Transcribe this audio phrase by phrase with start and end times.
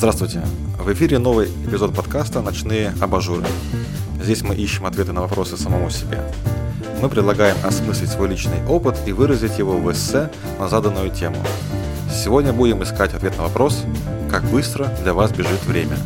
[0.00, 0.40] Здравствуйте!
[0.78, 3.44] В эфире новый эпизод подкаста «Ночные абажуры».
[4.18, 6.22] Здесь мы ищем ответы на вопросы самому себе.
[7.02, 11.36] Мы предлагаем осмыслить свой личный опыт и выразить его в эссе на заданную тему.
[12.10, 13.84] Сегодня будем искать ответ на вопрос
[14.30, 15.98] «Как быстро для вас бежит время?»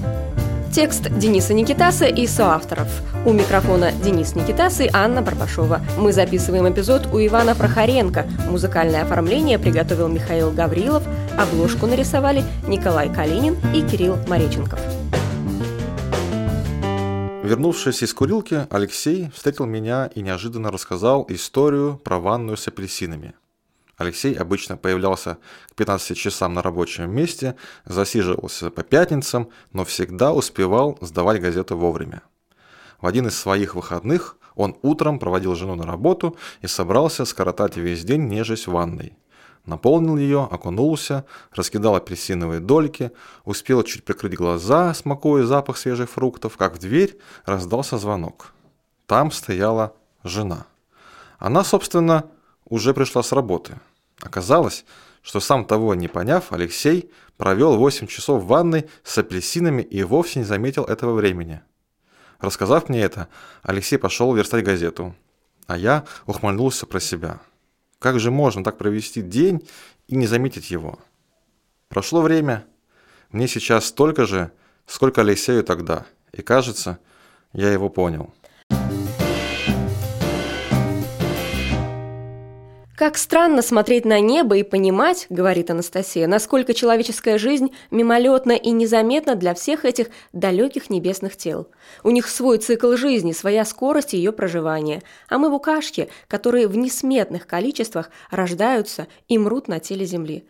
[0.74, 2.88] Текст Дениса Никитаса и соавторов.
[3.24, 5.80] У микрофона Денис Никитас и Анна Барбашова.
[5.96, 8.26] Мы записываем эпизод у Ивана Прохоренко.
[8.50, 11.04] Музыкальное оформление приготовил Михаил Гаврилов.
[11.38, 14.80] Обложку нарисовали Николай Калинин и Кирилл Мореченков.
[17.44, 23.34] Вернувшись из курилки, Алексей встретил меня и неожиданно рассказал историю про ванную с апельсинами–
[23.96, 25.38] Алексей обычно появлялся
[25.70, 32.22] к 15 часам на рабочем месте, засиживался по пятницам, но всегда успевал сдавать газету вовремя.
[33.00, 38.04] В один из своих выходных он утром проводил жену на работу и собрался скоротать весь
[38.04, 39.16] день, нежесть в ванной.
[39.66, 43.12] Наполнил ее, окунулся, раскидал апельсиновые дольки,
[43.44, 48.52] успел чуть прикрыть глаза, смакуя запах свежих фруктов, как в дверь раздался звонок.
[49.06, 50.66] Там стояла жена.
[51.38, 52.24] Она, собственно,
[52.64, 53.78] уже пришла с работы.
[54.20, 54.84] Оказалось,
[55.22, 60.40] что сам того не поняв, Алексей провел 8 часов в ванной с апельсинами и вовсе
[60.40, 61.62] не заметил этого времени.
[62.40, 63.28] Рассказав мне это,
[63.62, 65.14] Алексей пошел верстать газету,
[65.66, 67.40] а я ухмыльнулся про себя.
[67.98, 69.66] Как же можно так провести день
[70.08, 70.98] и не заметить его?
[71.88, 72.66] Прошло время,
[73.30, 74.52] мне сейчас столько же,
[74.86, 76.98] сколько Алексею тогда, и кажется,
[77.52, 78.34] я его понял.
[82.96, 89.34] «Как странно смотреть на небо и понимать,— говорит Анастасия,— насколько человеческая жизнь мимолетна и незаметна
[89.34, 91.66] для всех этих далеких небесных тел.
[92.04, 97.48] У них свой цикл жизни, своя скорость ее проживания, а мы букашки, которые в несметных
[97.48, 100.44] количествах рождаются и мрут на теле Земли».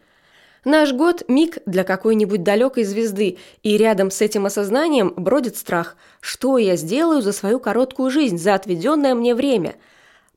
[0.67, 5.97] Наш год– миг для какой-нибудь далекой звезды, и рядом с этим осознанием бродит страх.
[6.21, 9.77] Что я сделаю за свою короткую жизнь, за отведенное мне время–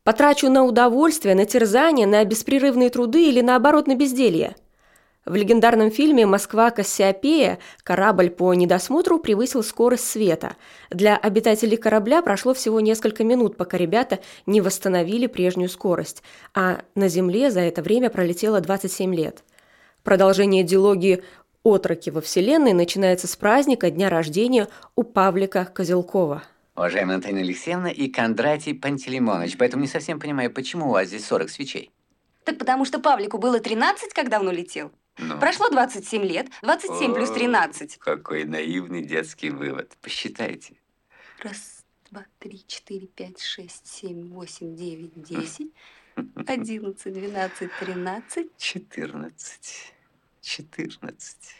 [0.07, 4.56] Потрачу на удовольствие, на терзание, на беспрерывные труды или наоборот на безделье.
[5.25, 10.56] В легендарном фильме «Москва Кассиопея» корабль по недосмотру превысил скорость света.
[10.90, 17.09] Для обитателей корабля прошло всего несколько минут, пока ребята не восстановили прежнюю скорость, а на
[17.09, 19.44] Земле за это время пролетело 27 лет.
[20.03, 21.22] Продолжение диалогии
[21.66, 26.44] «Отроки во Вселенной» начинается с праздника дня рождения у Павлика Козелкова.
[26.77, 31.49] Уважаемая Антонина Алексеевна и Кондратий Пантелеймонович, поэтому не совсем понимаю, почему у вас здесь 40
[31.49, 31.91] свечей.
[32.43, 34.91] Так потому что Павлику было 13, когда он улетел.
[35.17, 35.39] Ну.
[35.39, 36.47] Прошло 27 лет.
[36.61, 37.97] 27 О, плюс 13.
[37.97, 39.97] Какой наивный детский вывод.
[40.03, 40.75] Посчитайте.
[41.41, 45.71] Раз, два, три, четыре, пять, шесть, семь, восемь, девять, десять,
[46.45, 48.55] одиннадцать, двенадцать, тринадцать.
[48.57, 49.94] Четырнадцать.
[50.41, 51.55] Четырнадцать.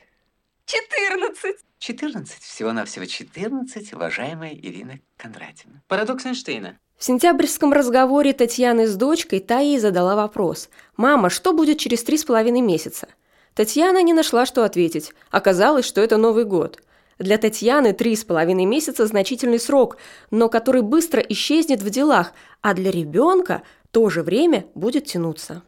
[0.68, 1.62] Четырнадцать.
[1.80, 2.44] 14.
[2.44, 5.82] Всего-навсего 14, уважаемая Ирина Кондратьевна.
[5.88, 6.78] Парадокс Эйнштейна.
[6.98, 10.70] В сентябрьском разговоре Татьяны с дочкой Таи задала вопрос.
[10.98, 13.08] «Мама, что будет через три с половиной месяца?»
[13.54, 15.14] Татьяна не нашла, что ответить.
[15.32, 16.84] Оказалось, что это Новый год.
[17.18, 19.96] Для Татьяны три с половиной месяца– значительный срок,
[20.32, 25.64] но который быстро исчезнет в делах, а для ребенка то же время будет тянуться.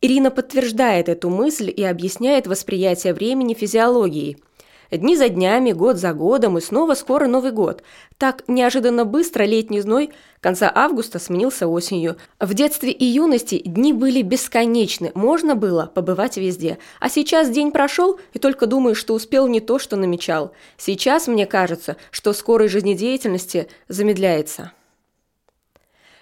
[0.00, 4.38] Ирина подтверждает эту мысль и объясняет восприятие времени физиологией–
[4.90, 7.82] Дни за днями, год за годом, и снова скоро Новый год.
[8.18, 12.16] Так неожиданно быстро летний зной конца августа сменился осенью.
[12.38, 16.78] В детстве и юности дни были бесконечны, можно было побывать везде.
[17.00, 20.52] А сейчас день прошел, и только думаешь, что успел не то, что намечал.
[20.76, 24.72] Сейчас мне кажется, что скорость жизнедеятельности замедляется.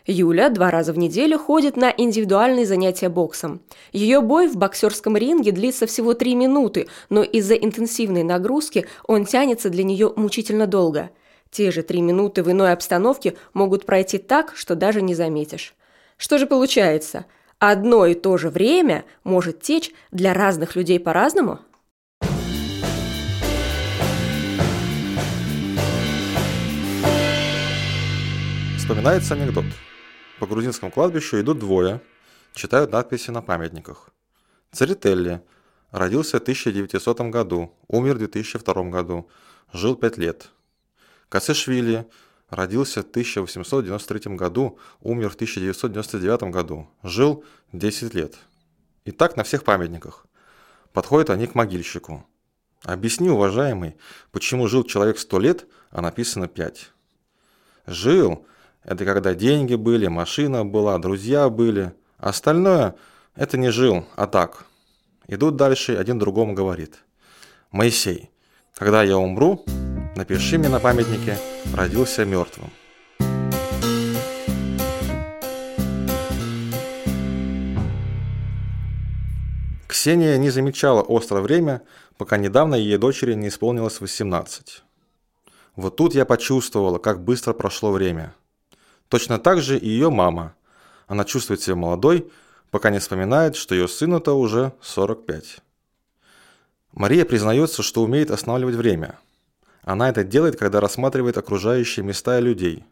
[0.07, 3.61] Юля два раза в неделю ходит на индивидуальные занятия боксом.
[3.93, 9.71] Ее бой в боксерском ринге длится всего три минуты, но из-за интенсивной нагрузки он тянется
[9.71, 11.11] для нее мучительно долго.
[11.51, 15.75] Те же три минуты в иной обстановке могут пройти так, что даже не заметишь.
[16.17, 17.27] Что же получается?
[17.59, 21.61] Одно и то же время может течь для разных людей по-разному?
[28.79, 29.65] Вспоминается анекдот.
[30.43, 32.01] По грузинскому кладбищу идут двое,
[32.53, 34.09] читают надписи на памятниках.
[34.73, 35.41] Церетелли
[35.93, 39.31] родился в 1900 году, умер в 2002 году,
[39.73, 40.51] жил 5 лет.
[41.29, 42.09] Кацешвили
[42.51, 48.37] родился в 1893 году, умер в 1999 году, жил 10 лет.
[49.05, 50.27] И так на всех памятниках.
[50.93, 52.27] Подходят они к могильщику.
[52.83, 53.95] Объясни, уважаемый,
[54.33, 56.91] почему жил человек 100 лет, а написано 5.
[57.87, 58.45] Жил,
[58.85, 61.93] это когда деньги были, машина была, друзья были.
[62.19, 62.97] Остальное–
[63.37, 64.67] это не жил, а так.
[65.29, 66.99] Идут дальше, один другому говорит.
[67.71, 68.31] Моисей,
[68.75, 69.65] Когда я умру,
[70.17, 71.39] напиши мне на памятнике
[71.75, 72.71] «Родился мертвым».
[79.87, 81.83] Ксения не замечала острое время,
[82.17, 84.83] пока недавно ее дочери не исполнилось 18.
[85.77, 88.35] Вот тут я почувствовала, как быстро прошло время.
[89.13, 90.55] Точно так же и ее мама.
[91.07, 92.33] Она чувствует себя молодой,
[92.71, 95.59] пока не вспоминает, что ее сыну-то уже 45.
[96.93, 99.19] Мария признается, что умеет останавливать время.
[99.83, 102.87] Она это делает, когда рассматривает окружающие места и людей.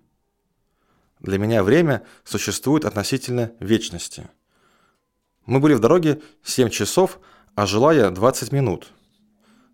[1.21, 4.29] Для меня время существует относительно вечности.
[5.47, 7.19] Мы были в дороге 7 часов,
[7.55, 8.93] а жила я 20 минут.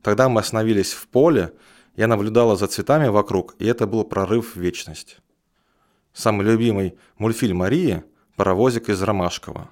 [0.00, 1.52] Тогда мы остановились в поле,
[1.96, 5.18] я наблюдала за цветами вокруг, и это был прорыв в вечность.
[6.16, 8.02] Самый любимый мультфильм Марии–
[8.36, 9.68] «Паровозик из Ромашкова».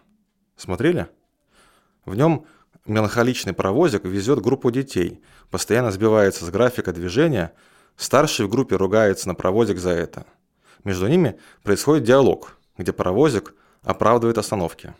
[0.56, 1.06] Смотрели?
[2.04, 2.44] В нем
[2.84, 7.54] Меланхоличный паровозик везет группу детей, постоянно сбивается с графика движения,
[7.96, 10.26] старший в группе ругается на паровозик за это.
[10.84, 14.92] Между ними происходит диалог, где паровозик оправдывает остановки.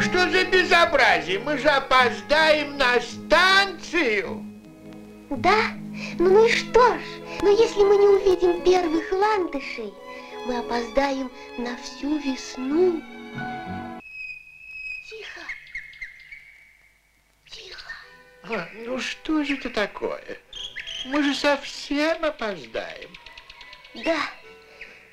[0.00, 1.38] Что за безобразие?
[1.38, 4.44] Мы же опоздаем на станцию.
[5.30, 5.70] Да?
[6.18, 7.00] Ну, ну и что ж?
[7.42, 9.94] Но если мы не увидим первых ландышей,
[10.46, 13.02] мы опоздаем на всю весну.
[18.48, 20.38] А, ну что же это такое?
[21.06, 23.10] Мы же совсем опоздаем.
[24.04, 24.20] Да,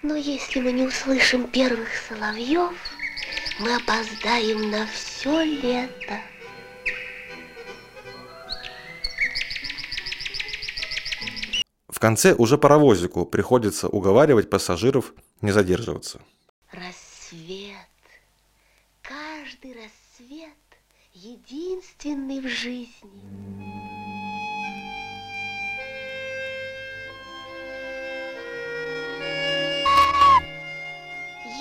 [0.03, 2.74] но если мы не услышим первых соловьев,
[3.57, 6.21] мы опоздаем на все лето.
[12.03, 16.19] Конце уже паровозику приходится уговаривать пассажиров не задерживаться.
[16.73, 17.77] Рассвет.
[19.01, 20.50] Каждый рассвет
[21.13, 22.91] единственный в жизни.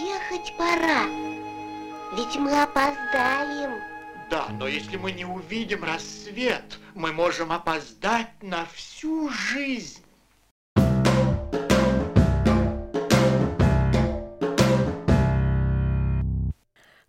[0.00, 1.06] Ехать пора,
[2.16, 3.80] ведь мы опоздаем.
[4.28, 10.01] Да, но если мы не увидим рассвет, мы можем опоздать на всю жизнь.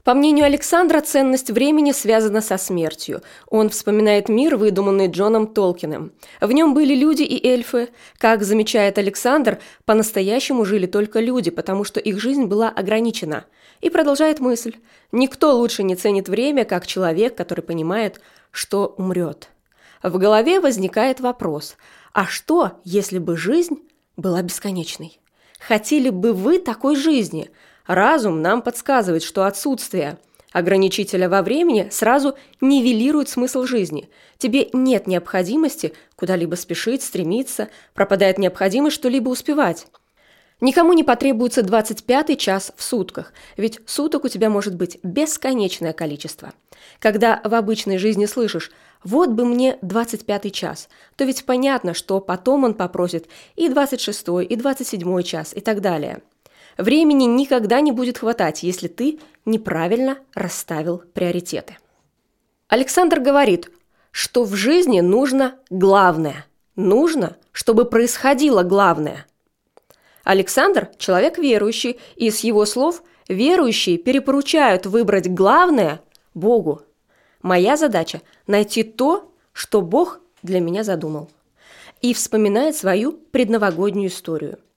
[0.03, 3.21] По мнению Александра, ценность времени связана со смертью.
[3.47, 6.11] Он вспоминает мир, выдуманный Джоном Толкиным.
[6.41, 7.87] В нем были люди и эльфы.
[8.17, 13.45] Как замечает Александр, по-настоящему жили только люди, потому что их жизнь была ограничена.
[13.79, 14.75] И продолжает мысль.
[15.13, 18.19] Никто лучше не ценит время, как человек, который понимает,
[18.51, 19.47] что умрет.
[20.01, 21.77] В голове возникает вопрос,
[22.11, 23.79] а что, если бы жизнь
[24.17, 25.21] была бесконечной?
[25.65, 27.49] Хотели бы вы такой жизни–
[27.85, 30.17] Разум нам подсказывает, что отсутствие
[30.53, 34.09] ограничителя во времени сразу нивелирует смысл жизни.
[34.37, 39.87] Тебе нет необходимости куда-либо спешить, стремиться, пропадает необходимость что-либо успевать.
[40.61, 46.53] Никому не потребуется 25 час в сутках, ведь суток у тебя может быть бесконечное количество.
[46.99, 48.71] Когда в обычной жизни слышишь
[49.03, 50.87] «вот бы мне 25 час»,
[51.17, 53.27] то ведь понятно, что потом он попросит
[53.57, 56.21] и 26, и 27 час, и так далее–
[56.77, 61.77] Времени никогда не будет хватать, если ты неправильно расставил приоритеты.
[62.67, 63.69] Александр говорит,
[64.11, 66.45] что в жизни нужно главное.
[66.75, 69.27] Нужно, чтобы происходило главное.
[70.23, 76.01] Александр– человек верующий, и с его слов верующие перепоручают выбрать главное
[76.33, 76.81] Богу.
[77.41, 81.29] Моя задача– найти то, что Бог для меня задумал.
[82.01, 84.57] И вспоминает свою предновогоднюю историю–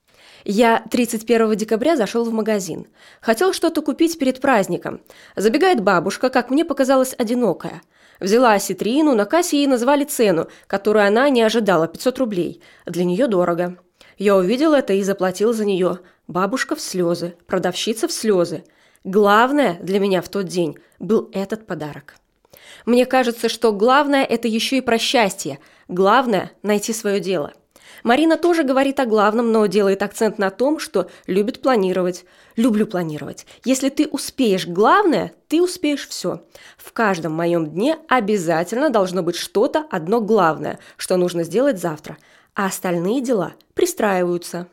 [0.49, 2.87] я 31 декабря зашел в магазин.
[3.21, 5.01] Хотел что-то купить перед праздником.
[5.35, 7.83] Забегает бабушка, как мне показалось, одинокая.
[8.21, 12.63] Взяла осетрину, на кассе ей назвали цену, которую она не ожидала– 500 рублей.
[12.87, 13.77] Для нее дорого.
[14.19, 15.99] Я увидел это и заплатил за нее.
[16.29, 18.63] Бабушка в слезы, продавщица в слезы.
[19.03, 22.15] Главное для меня в тот день был этот подарок.
[22.85, 25.59] Мне кажется, что главное– это еще и про счастье.
[25.89, 27.53] Главное– найти свое дело–
[28.07, 32.25] Марина тоже говорит о главном, но делает акцент на том, что любит планировать.
[32.55, 33.47] Люблю планировать.
[33.65, 36.45] Если ты успеешь главное, ты успеешь все.
[36.79, 42.17] В каждом моем дне обязательно должно быть что-то одно главное, что нужно сделать завтра,
[42.55, 44.69] а остальные дела пристраиваются.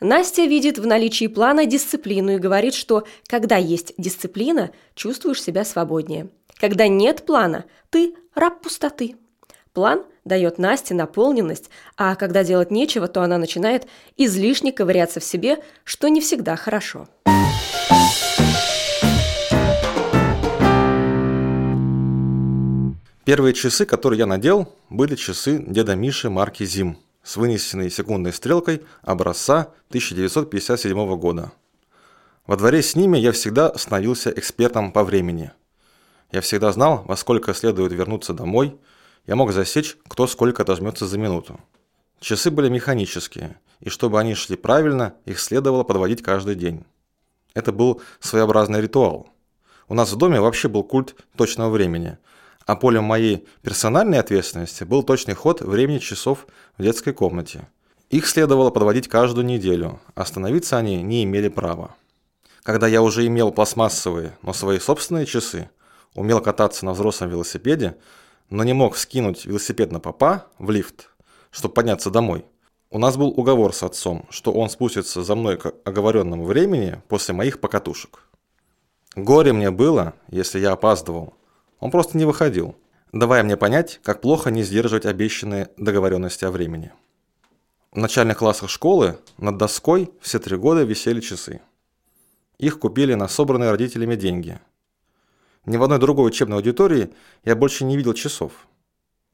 [0.00, 6.30] Настя видит в наличии плана дисциплину и говорит, что когда есть дисциплина, чувствуешь себя свободнее.
[6.56, 9.14] Когда нет плана, ты раб пустоты.
[9.72, 15.58] План дает Насте наполненность, а когда делать нечего, то она начинает излишне ковыряться в себе,
[15.84, 17.08] что не всегда хорошо.
[23.24, 28.82] Первые часы, которые я надел, были часы деда Миши марки «Зим» с вынесенной секундной стрелкой
[29.00, 31.52] образца 1957 года.
[32.46, 35.52] Во дворе с ними я всегда становился экспертом по времени.
[36.32, 38.78] Я всегда знал, во сколько следует вернуться домой,
[39.26, 41.60] я мог засечь, кто сколько отожмется за минуту.
[42.20, 46.84] Часы были механические, и чтобы они шли правильно, их следовало подводить каждый день.
[47.54, 49.28] Это был своеобразный ритуал.
[49.88, 52.18] У нас в доме вообще был культ точного времени,
[52.66, 56.46] а полем моей персональной ответственности был точный ход времени часов
[56.78, 57.68] в детской комнате.
[58.10, 61.94] Их следовало подводить каждую неделю, остановиться они не имели права.
[62.62, 65.68] Когда я уже имел пластмассовые, но свои собственные часы,
[66.14, 67.96] умел кататься на взрослом велосипеде,
[68.50, 71.10] но не мог скинуть велосипед на попа в лифт,
[71.50, 72.44] чтобы подняться домой.
[72.90, 77.34] У нас был уговор с отцом, что он спустится за мной к оговоренному времени после
[77.34, 78.22] моих покатушек.
[79.16, 81.34] Горе мне было, если я опаздывал.
[81.80, 82.76] Он просто не выходил,
[83.12, 86.92] давая мне понять, как плохо не сдерживать обещанные договоренности о времени.
[87.92, 91.60] В начальных классах школы над доской все три года висели часы.
[92.58, 94.60] Их купили на собранные родителями деньги.
[95.66, 97.12] Ни в одной другой учебной аудитории
[97.44, 98.52] я больше не видел часов.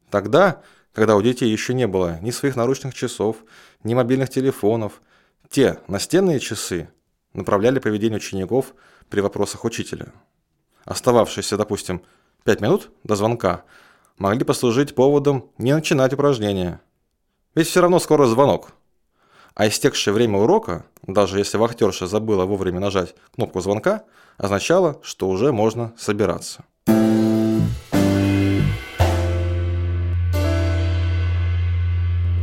[0.09, 0.61] Тогда,
[0.93, 3.37] когда у детей еще не было ни своих наручных часов,
[3.83, 5.01] ни мобильных телефонов,
[5.49, 6.89] те настенные часы
[7.33, 8.73] направляли поведение учеников
[9.09, 10.13] при вопросах учителя.
[10.85, 12.01] Остававшиеся, допустим,
[12.45, 13.63] 5 минут до звонка
[14.17, 16.81] могли послужить поводом не начинать упражнения.
[17.55, 18.71] Ведь все равно скоро звонок–
[19.55, 24.03] а истекшее время урока, даже если вахтерша забыла вовремя нажать кнопку звонка,
[24.37, 26.63] означало, что уже можно собираться.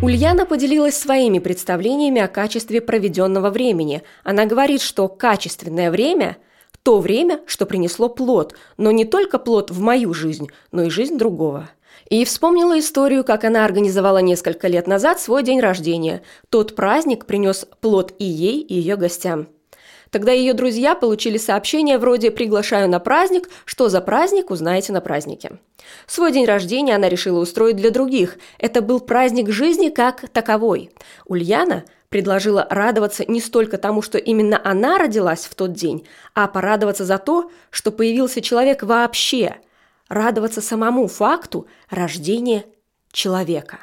[0.01, 4.03] Ульяна поделилась своими представлениями о качестве проведенного времени.
[4.23, 6.37] Она говорит, что качественное время–
[6.89, 11.19] то время, что принесло плод, но не только плод в мою жизнь, но и жизнь
[11.19, 11.69] другого.
[12.09, 16.23] И вспомнила историю, как она организовала несколько лет назад свой день рождения.
[16.49, 19.49] Тот праздник принес плод и ей, и ее гостям.
[20.11, 25.59] Тогда ее друзья получили сообщение вроде «Приглашаю на праздник, что за праздник, узнаете на празднике».
[26.07, 28.39] Свой день рождения она решила устроить для других.
[28.59, 30.91] Это был праздник жизни как таковой.
[31.27, 37.05] Ульяна предложила радоваться не столько тому, что именно она родилась в тот день, а порадоваться
[37.05, 39.57] за то, что появился человек вообще–
[40.09, 42.65] радоваться самому факту рождения
[43.13, 43.81] человека.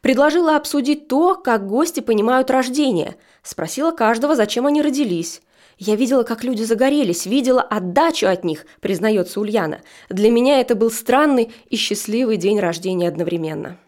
[0.00, 3.16] Предложила обсудить то, как гости понимают рождение.
[3.42, 5.42] Спросила каждого, зачем они родились.
[5.78, 9.80] Я видела, как люди загорелись, видела отдачу от них, признается Ульяна.
[10.08, 13.78] Для меня это был странный и счастливый день рождения одновременно.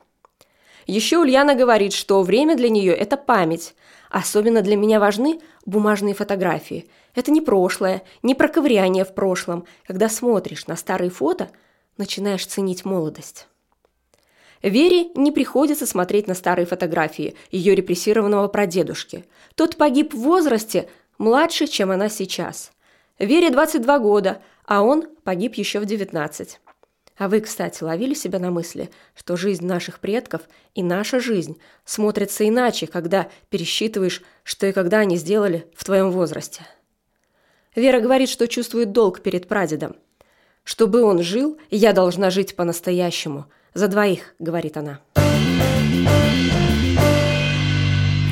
[0.87, 3.75] Еще Ульяна говорит, что время для нее– это память.
[4.11, 6.89] Особенно для меня важны бумажные фотографии.
[7.15, 9.65] Это не прошлое, не проковыряние в прошлом.
[9.87, 11.51] Когда смотришь на старые фото,
[11.97, 13.49] начинаешь ценить молодость.
[14.63, 19.25] Вере не приходится смотреть на старые фотографии ее репрессированного прадедушки.
[19.55, 22.73] Тот погиб в возрасте младше, чем она сейчас.
[23.19, 26.61] Вере 22 года, а он погиб еще в 19.
[27.19, 30.43] А вы, кстати, ловили себя на мысли, что жизнь наших предков
[30.75, 36.67] и наша жизнь смотрятся иначе, когда пересчитываешь, что и когда они сделали в твоем возрасте?
[37.75, 39.97] Вера говорит, что чувствует долг перед прадедом.
[40.65, 43.47] Чтобы он жил, я должна жить по-настоящему.
[43.73, 45.01] За двоих, говорит она.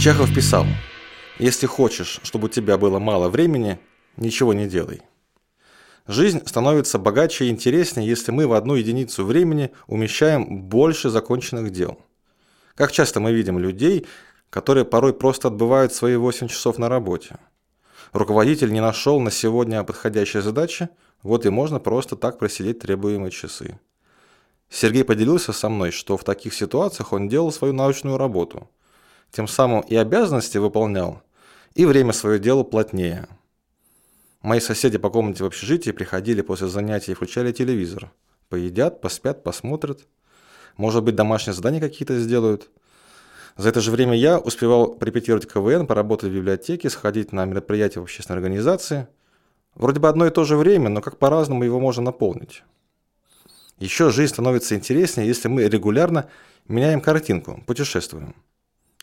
[0.01, 0.67] Чехов писал,
[1.39, 3.79] если хочешь, чтобы у тебя было мало времени,
[4.17, 5.03] ничего не делай.
[6.07, 11.99] Жизнь становится богаче и интереснее, если мы в одну единицу времени умещаем больше законченных дел.
[12.75, 14.07] Как часто мы видим людей,
[14.51, 17.37] которые порой просто отбывают свои 8 часов на работе.
[18.13, 20.91] Руководитель не нашел на сегодня подходящей задачи,
[21.23, 23.81] вот и можно просто так просидеть требуемые часы.
[24.69, 28.69] Сергей поделился со мной, что в таких ситуациях он делал свою научную работу.
[29.31, 31.23] Тем самым и обязанности выполнял,
[31.75, 33.27] и время свое делал плотнее–
[34.45, 38.13] Мои соседи по комнате в общежитии приходили после занятий и включали телевизор.
[38.51, 40.07] Поедят, поспят, посмотрят.
[40.77, 42.69] Может быть, домашние задания какие-то сделают.
[43.57, 48.03] За это же время я успевал репетировать КВН, поработать в библиотеке, сходить на мероприятия в
[48.03, 49.09] общественной организации.
[49.75, 52.65] Вроде бы одно и то же время, но как по-разному его можно наполнить.
[53.79, 56.29] Еще жизнь становится интереснее, если мы регулярно
[56.69, 58.35] меняем картинку, путешествуем.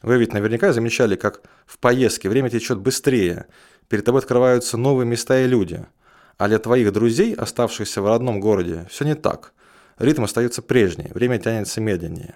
[0.04, 3.48] Вы ведь наверняка замечали, как в поездке время течет быстрее,
[3.92, 5.86] перед тобой открываются новые места и люди.
[6.38, 9.52] А для твоих друзей, оставшихся в родном городе, все не так.
[10.00, 12.36] Ритм остается прежний, время тянется медленнее.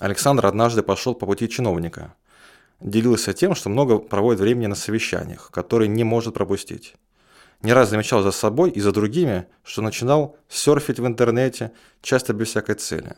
[0.00, 2.16] Александр однажды пошел по пути чиновника.
[2.80, 6.96] Делился тем, что много проводит времени на совещаниях, которые не может пропустить.
[7.62, 12.48] Не раз замечал за собой и за другими, что начинал серфить в интернете, часто без
[12.48, 13.14] всякой цели.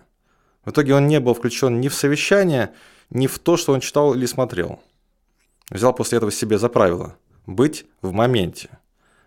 [0.66, 2.74] В итоге он не был включен ни в совещание,
[3.08, 4.82] ни в то, что он читал или смотрел.
[5.70, 7.16] Взял после этого себе за правило–
[7.46, 8.68] быть в моменте.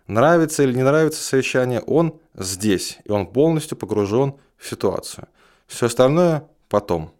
[0.06, 5.26] Нравится или не нравится совещание, он здесь, и он полностью погружен в ситуацию.
[5.66, 7.10] Все остальное потом.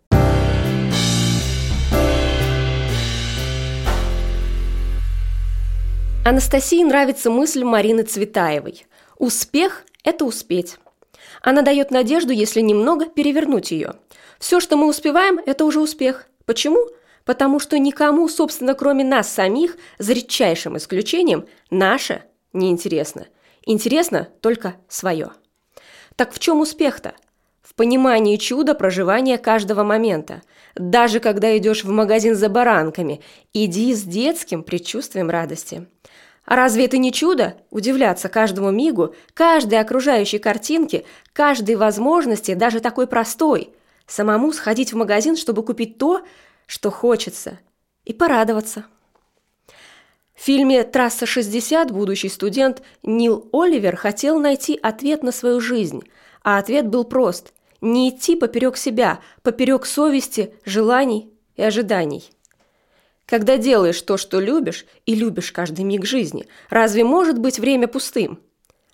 [6.24, 8.86] Анастасии нравится мысль Марины Цветаевой.
[9.18, 10.78] Успех– это успеть.
[11.42, 13.94] Она дает надежду, если немного перевернуть ее.
[14.38, 16.28] Все, что мы успеваем, это уже успех.
[16.44, 16.86] Почему?
[17.28, 22.22] Потому что никому, собственно, кроме нас самих, за редчайшим исключением, наше
[22.54, 23.26] неинтересно.
[23.66, 25.32] Интересно только свое.
[26.16, 27.12] Так в чем успех-то?
[27.60, 30.40] В понимании чуда проживания каждого момента.
[30.74, 33.20] Даже когда идешь в магазин за баранками,
[33.52, 35.86] иди с детским предчувствием радости.
[36.46, 37.58] А разве это не чудо?
[37.70, 41.04] Удивляться каждому мигу, каждой окружающей картинке,
[41.34, 43.74] каждой возможности, даже такой простой.
[44.06, 46.22] Самому сходить в магазин, чтобы купить то,
[46.68, 47.58] что хочется.
[48.04, 48.84] И порадоваться.
[50.36, 56.04] В фильме «Трасса 60» будущий студент Нил Оливер хотел найти ответ на свою жизнь.
[56.44, 62.30] А ответ был прост– не идти поперек себя, поперек совести, желаний и ожиданий.
[63.26, 68.40] Когда делаешь то, что любишь, и любишь каждый миг жизни, разве может быть время пустым?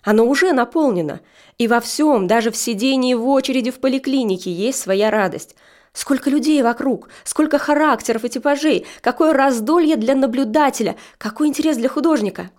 [0.03, 1.21] Оно уже наполнено,
[1.57, 5.55] и во всем, даже в сидении в очереди в поликлинике, есть своя радость.
[5.95, 12.51] Сколько людей вокруг, сколько характеров и типажей, какое раздолье для наблюдателя, какой интерес для художника.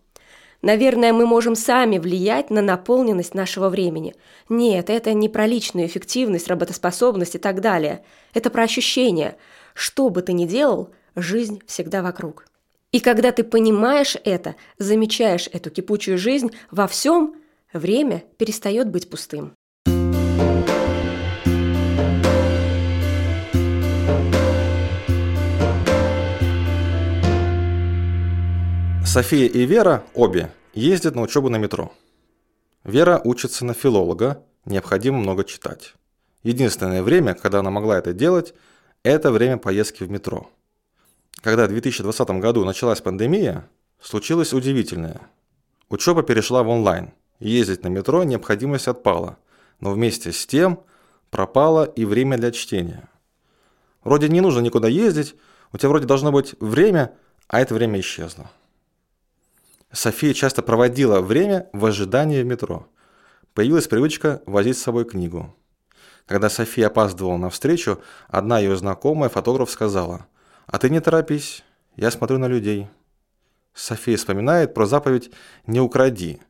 [0.63, 4.15] Наверное, мы можем сами влиять на наполненность нашего времени.
[4.49, 8.03] Нет, это не про личную эффективность, работоспособность и так далее.
[8.33, 9.37] Это про ощущение.
[9.75, 12.47] Что бы ты ни делал– жизнь всегда вокруг.
[12.91, 17.35] И когда ты понимаешь это, замечаешь эту кипучую жизнь во всем,
[17.75, 19.53] время перестает быть пустым.
[29.17, 31.91] София и Вера, обе, ездят на учебу на метро.
[32.85, 35.95] Вера учится на филолога, необходимо много читать.
[36.43, 38.53] Единственное время, когда она могла это делать,
[39.05, 40.51] это время поездки в метро–
[41.43, 43.67] когда в 2020 году началась пандемия,
[44.03, 45.23] случилось удивительное.
[45.89, 47.15] Учеба перешла в онлайн.
[47.39, 49.39] Ездить на метро необходимость отпала.
[49.81, 50.81] Но вместе с тем
[51.31, 53.09] пропало и время для чтения.
[54.05, 55.37] Вроде не нужно никуда ездить,
[55.73, 57.15] у тебя вроде должно быть время,
[57.49, 58.51] а это время исчезло.
[59.97, 62.87] София часто проводила время в ожидании в метро.
[63.55, 65.55] Появилась привычка возить с собой книгу.
[66.27, 70.27] Когда София опаздывала на встречу, одна ее знакомая фотограф сказала–
[70.67, 71.63] а ты не торопись,
[71.95, 72.89] я смотрю на людей.
[73.73, 75.31] София вспоминает про заповедь
[75.67, 76.41] «не укради».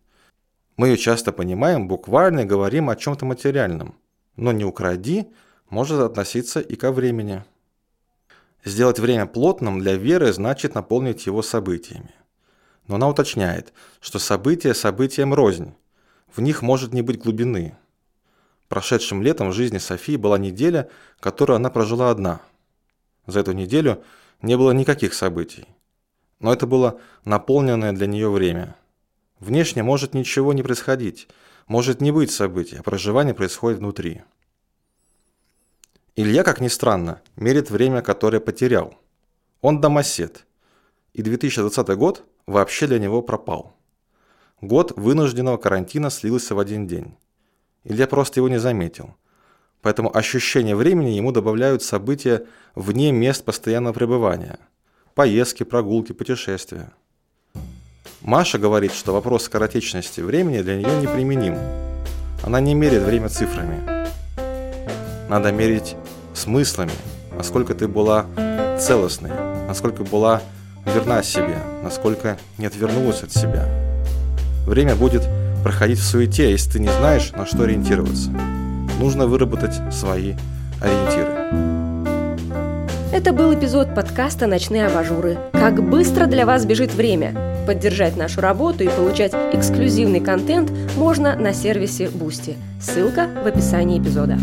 [0.76, 3.94] Мы ее часто понимаем, буквально говорим о чем-то материальном.
[4.36, 5.28] Но «не укради»
[5.68, 7.44] может относиться и ко времени.
[8.64, 12.14] Сделать время плотным для веры значит наполнить его событиями.
[12.86, 15.74] Но она уточняет, что события событиям рознь.
[16.34, 17.76] В них может не быть глубины.
[18.68, 20.88] Прошедшим летом в жизни Софии была неделя,
[21.20, 22.40] которую она прожила одна–
[23.26, 24.02] за эту неделю
[24.40, 25.66] не было никаких событий.
[26.38, 28.76] Но это было наполненное для нее время.
[29.40, 31.28] Внешне может ничего не происходить,
[31.66, 34.22] может не быть событий, а проживание происходит внутри.
[36.14, 38.94] Илья, как ни странно, мерит время, которое потерял.
[39.60, 40.46] Он домосед.
[41.12, 43.76] И 2020 год вообще для него пропал.
[44.60, 47.16] Год вынужденного карантина слился в один день.
[47.84, 49.14] Илья просто его не заметил–
[49.86, 54.58] Поэтому ощущение времени ему добавляют события вне мест постоянного пребывания.
[55.14, 56.92] Поездки, прогулки, путешествия.
[58.20, 61.56] Маша говорит, что вопрос скоротечности времени для нее неприменим.
[62.42, 63.80] Она не меряет время цифрами.
[65.28, 65.94] Надо мерить
[66.34, 66.90] смыслами,
[67.36, 68.26] насколько ты была
[68.80, 69.30] целостной,
[69.68, 70.42] насколько была
[70.86, 73.68] верна себе, насколько не отвернулась от себя.
[74.66, 75.22] Время будет
[75.62, 78.30] проходить в суете, если ты не знаешь, на что ориентироваться
[78.98, 80.34] нужно выработать свои
[80.80, 81.36] ориентиры.
[83.12, 85.38] Это был эпизод подкаста «Ночные абажуры».
[85.52, 87.34] Как быстро для вас бежит время.
[87.66, 92.56] Поддержать нашу работу и получать эксклюзивный контент можно на сервисе Boosty.
[92.80, 94.38] Ссылка в описании эпизода.